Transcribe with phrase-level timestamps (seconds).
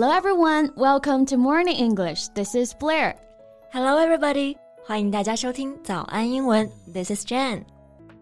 [0.00, 2.28] Hello everyone, welcome to Morning English.
[2.34, 3.14] This is Blair.
[3.72, 6.68] Hello everybody，欢迎大家收听早安英文。
[6.92, 7.62] This is Jen.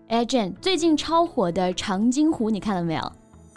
[0.08, 3.12] 哎，Jen，最近超火的长津湖你看了没有？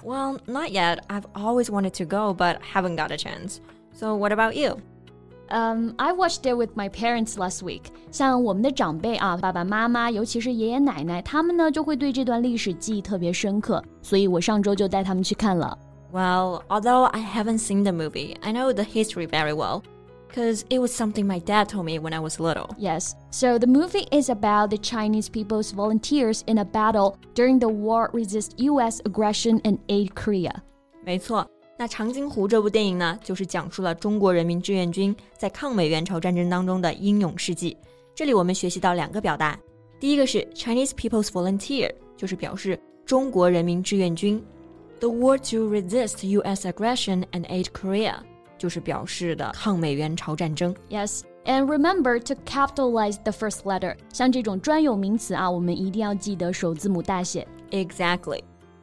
[0.06, 1.00] Well, not yet.
[1.08, 3.58] I've always wanted to go, but haven't got a chance.
[3.94, 4.78] So, what about you?
[5.50, 7.84] Um, I watched it with my parents last week.
[8.12, 15.78] 像我们的长辈啊，爸爸妈妈，尤其是爷爷奶奶，他们呢就会对这段历史记忆特别深刻，所以我上周就带他们去看了。
[16.12, 19.84] Well, although I haven't seen the movie, I know the history very well.
[20.30, 22.70] Because it was something my dad told me when I was little.
[22.78, 27.70] Yes, so the movie is about the Chinese people's volunteers in a battle during the
[27.70, 29.00] war resist U.S.
[29.06, 30.52] aggression and aid Korea.
[31.06, 37.76] 没错，那《长津湖》这部电影呢，就是讲述了中国人民志愿军在抗美援朝战争当中的英勇事迹。
[38.14, 39.58] 这里我们学习到两个表达，
[39.98, 44.44] 第一个是 Chinese People's Volunteer，就是表示中国人民志愿军
[45.02, 46.66] ；The war to resist U.S.
[46.66, 48.16] aggression and aid Korea，
[48.58, 50.76] 就是表示的抗美援朝战争。
[50.90, 53.96] Yes, and remember to capitalize the first letter.
[54.12, 57.48] 像这种专有名词啊，我们一定要记得首字母大写。
[57.72, 58.42] Exactly.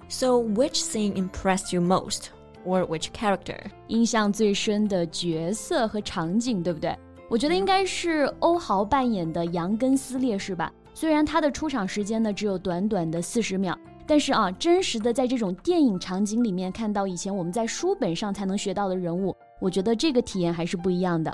[0.08, 2.26] So, which scene impressed you most,
[2.64, 3.58] or which character?
[3.88, 6.96] 印象最深的角色和场景，对不对？
[7.30, 10.70] 我觉得应该是欧豪扮演的杨根思烈士吧。
[10.92, 13.76] 虽然他的出场时间呢只有短短的四十秒，
[14.09, 21.31] 但是啊，真实的在这种电影场景里面看到以前我们在书本上才能学到的人物，我觉得这个体验还是不一样的。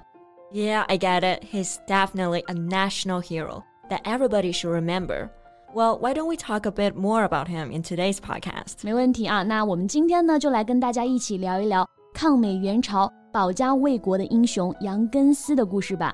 [0.51, 1.45] Yeah, I get it.
[1.45, 5.29] He's definitely a national hero that everybody should remember.
[5.73, 8.83] Well, why don't we talk a bit more about him in today's podcast?
[8.83, 16.13] 没问题啊，那我们今天呢就来跟大家一起聊一聊抗美援朝、保家卫国的英雄杨根思的故事吧。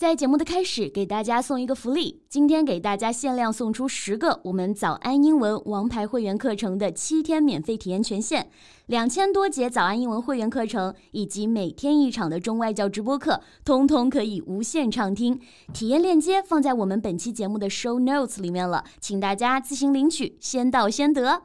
[0.00, 8.46] 在节目的开始，给大家送一个福利，今天给大家限量送出十个我们早安英文王牌会员课程的七天免费体验权限，
[8.86, 15.38] 两千多节早安英文会员课程以及每天一场的中外教直播课，通通可以无限畅听。
[15.74, 21.42] 体验链接放在我们本期节目的 show notes 里面了，请大家自行领取，先到先得。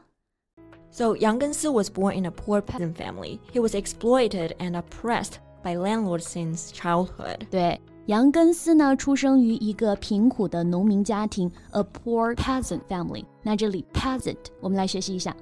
[0.91, 3.40] So Yang Gensi was born in a poor peasant family.
[3.51, 7.40] He was exploited and oppressed by landlords since childhood.
[7.51, 7.81] 对。
[8.06, 13.25] 杨根思呢，出生于一个贫苦的农民家庭，a poor peasant family。
[13.43, 15.37] 那这里 peasant，我们来学习一下。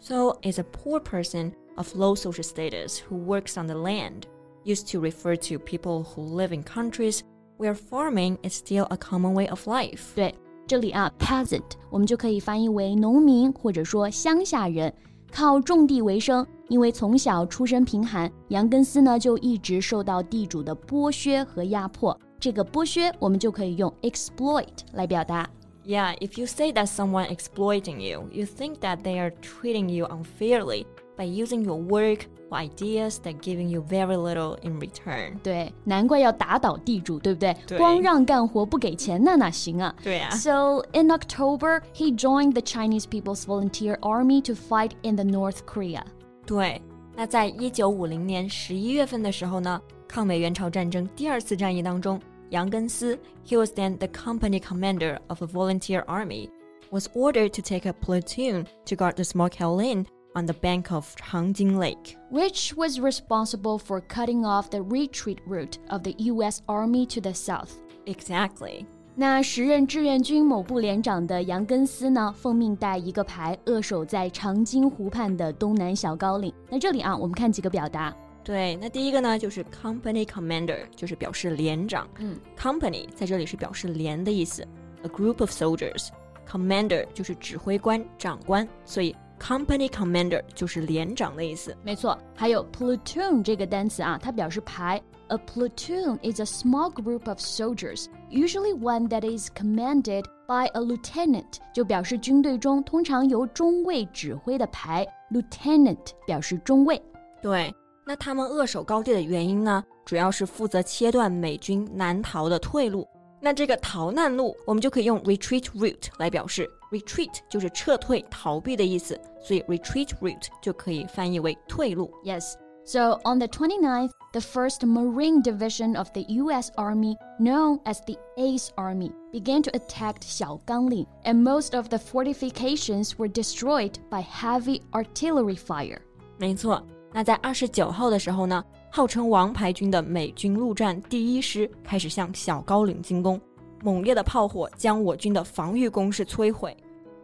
[0.00, 4.22] So, is a poor person of low social status who works on the land,
[4.64, 7.20] used to refer to people who live in countries
[7.58, 10.14] where farming is still a common way of life.
[10.14, 10.34] 对，
[10.66, 14.92] 这里啊，peasant，我们就可以翻译为农民或者说乡下人，
[15.35, 16.47] 靠种地为生。
[16.67, 22.17] 因为从小出身贫寒，杨根思呢就一直受到地主的剥削和压迫。
[22.39, 25.47] 这个剥削我们就可以用 exploit 来表达。
[25.85, 30.87] Yeah, if you say that someone exploiting you, you think that they are treating you unfairly
[31.15, 32.21] by using your work
[32.54, 35.38] ideas that giving you very little in return.
[35.42, 37.56] 对，难怪要打倒地主，对不对？
[37.66, 39.94] 对光让干活不给钱，那哪行啊？
[40.02, 40.30] 对啊。
[40.30, 45.58] So in October, he joined the Chinese People's Volunteer Army to fight in the North
[45.64, 46.02] Korea.
[46.44, 46.82] 对，
[47.14, 53.16] 那在一九五零年十一月份的时候呢，抗美援朝战争第二次战役当中，杨根思，
[53.46, 56.50] he was then the company commander of a volunteer army,
[56.90, 60.04] was ordered to take a platoon to guard the small Kaolin
[60.35, 65.77] on the bank of Changjin Lake, which was responsible for cutting off the retreat route
[65.89, 66.61] of the U.S.
[66.67, 67.71] Army to the south.
[68.05, 68.85] Exactly.
[69.15, 76.53] 那时任志愿军某部连长的杨根思呢，奉命带一个排扼守在长津湖畔的东南小高岭。
[76.69, 78.13] 那这里啊，我们看几个表达。
[78.43, 82.07] 对，那第一个呢，就是 company commander，就是表示连长。
[82.19, 84.67] 嗯，company 在这里是表示连的意思。
[85.03, 91.75] A group of soldiers，commander 就是指挥官、长官，所以 company commander 就是连长的意思。
[91.83, 95.01] 没错，还有 platoon 这个单词啊，它表示排。
[95.29, 105.03] A platoon is a small group of soldiers, usually one that is commanded by a lieutenant，就表示军队中通常由中尉指挥的排。
[105.31, 105.97] Lieutenant
[106.27, 107.01] 表示中尉。
[107.41, 107.73] 对，
[108.05, 113.07] 那他们扼守高地的原因呢，主要是负责切断美军南逃的退路。
[113.41, 116.69] 那这个逃难路，我们就可以用 retreat route 来表示。
[116.91, 122.09] retreat 就是撤退、逃避的意思，所以 retreat route 就可以翻译为退路。
[122.23, 122.53] Yes.
[122.85, 128.15] So on the 29th, the 1st Marine Division of the US Army, known as the
[128.37, 134.83] Ace Army, began to attack Xiaogaoling, and most of the fortifications were destroyed by heavy
[134.91, 135.99] artillery fire.
[136.37, 138.63] 没错，那在二十九号的时候呢，
[138.94, 143.40] 号称王牌军的美军陆战第一师开始向小高岭进攻，
[143.82, 146.76] 猛烈的炮火将我军的防御工事摧毁。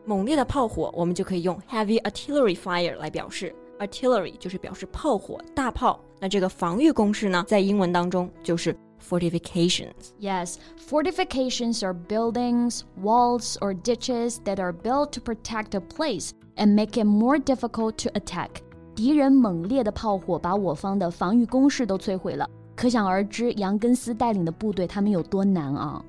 [0.05, 3.55] 猛烈的炮火，我们就可以用 heavy artillery fire 来表示。
[3.79, 6.01] artillery 就是表示炮火、大炮。
[6.19, 8.75] 那这个防御工事呢，在英文当中就是
[9.07, 9.93] fortifications.
[10.19, 10.55] Yes,
[10.89, 16.93] fortifications are buildings, walls, or ditches that are built to protect a place and make
[16.93, 18.63] it more difficult to attack.
[18.95, 26.03] 敌人猛烈的炮火把我方的防御工事都摧毁了，可想而知，杨根思带领的部队他们有多难啊！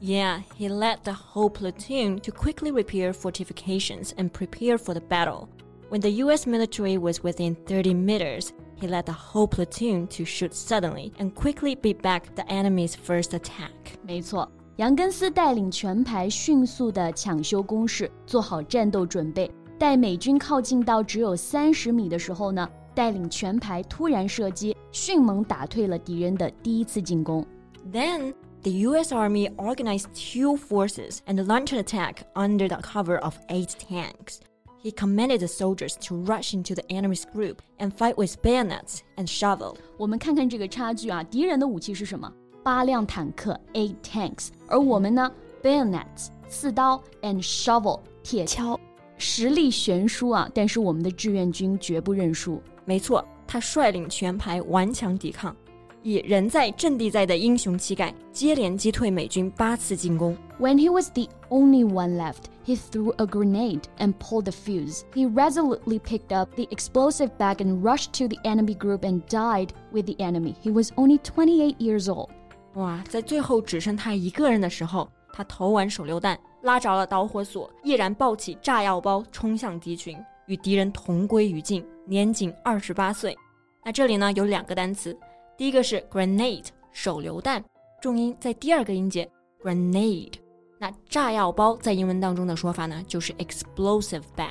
[0.00, 5.48] Yeah, he led the whole platoon to quickly repair fortifications and prepare for the battle.
[5.88, 8.48] When the US military was within 30 meters,
[8.78, 13.30] he led the whole platoon to shoot suddenly and quickly beat back the enemy's first
[13.30, 13.70] attack.
[14.06, 19.50] 没错，杨根思带领全排迅速的抢修工事，做好战斗准备。
[19.78, 27.44] 待美军靠近到只有三十米的时候呢，带领全排突然射击，迅猛打退了敌人的第一次进攻。
[27.92, 33.72] Then the US Army organized two forces and launched an attack under the cover of eight
[33.78, 34.38] tanks.
[34.82, 39.26] He commanded the soldiers to rush into the enemy's group and fight with bayonets and
[39.26, 39.76] shovel.
[39.96, 42.30] 我们看看这个差距啊，敌人的武器是什么？
[42.62, 45.30] 八辆坦克 （eight tanks），而我们呢，
[45.62, 48.78] bayonets 刺刀 and shovel 铁锹，
[49.19, 50.49] 实力悬殊啊！
[50.55, 52.59] 但是我们的志愿军绝不认输。
[52.85, 55.55] 没错，他率领全排顽强抵抗。
[56.01, 60.35] 以人在阵地在的英雄气概，接连击退美军八次进攻。
[60.57, 65.01] When he was the only one left, he threw a grenade and pulled the fuse.
[65.13, 69.71] He resolutely picked up the explosive bag and rushed to the enemy group and died
[69.91, 70.55] with the enemy.
[70.63, 72.29] He was only 28 years old.
[72.75, 80.17] 哇，在最后只剩他一个人的时候，他投完手榴弹，拉着了导火索，毅然抱起炸药包冲向敌群，
[80.47, 83.37] 与敌人同归于尽，年仅二十八岁。
[83.83, 85.17] 那这里呢有两个单词。
[85.57, 87.63] 第一个是 grenade 手榴弹，
[88.01, 89.29] 重音在第二个音节
[89.61, 90.33] grenade。
[90.77, 94.47] 那炸药包在英文当中的说法呢，就是 explosive bag。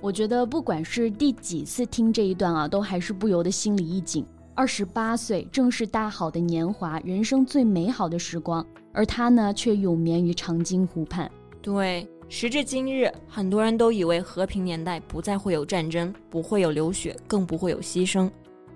[0.00, 4.24] 我觉得不管是第几次听这一段啊，都还是不由得心里一紧。
[4.54, 11.28] 二十八岁正是大好的年华，人生最美好的时光，而他呢，却永眠于长津湖畔。
[11.64, 18.30] 对，时至今日，很多人都以为和平年代不再会有战争，不会有流血，更不会有牺牲。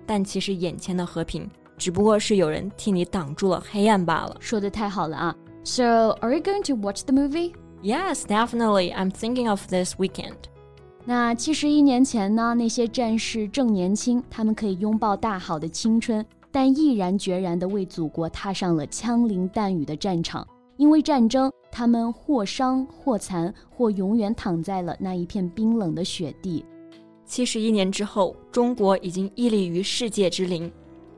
[0.07, 1.47] 但其实眼前的和平。
[1.77, 4.35] 只不过是有人替你挡住了黑暗罢了。
[4.39, 7.53] 说的太好了啊！So, are you going to watch the movie?
[7.83, 8.91] Yes, definitely.
[8.91, 10.33] I'm thinking of this weekend.
[11.05, 12.55] 那七十一年前呢？
[12.55, 20.45] 那些战士正年轻，他们可以拥抱大好的青春，但毅然决然地为祖国踏上了枪林弹雨的战场。
[20.79, 26.63] 因为战争，他们或伤或残，或永远躺在了那一片冰冷的雪地。
[27.25, 30.71] 七十一年之后，中国已经屹立于世界之林。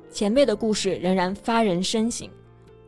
[0.10, 2.28] 前辈的故事仍然发人深省，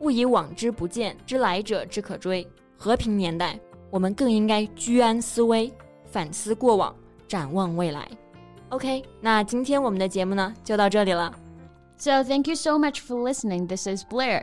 [0.00, 2.44] 勿以往之不见，知来者之可追。
[2.76, 3.56] 和平年代，
[3.88, 5.72] 我们更应该居安思危，
[6.06, 6.92] 反思过往，
[7.28, 8.10] 展望未来。
[8.70, 11.32] OK，那今天我们的节目呢，就到这里了。
[11.98, 13.68] So thank you so much for listening.
[13.68, 14.42] This is Blair.